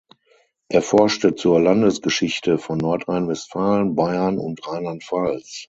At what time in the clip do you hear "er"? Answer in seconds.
0.69-0.81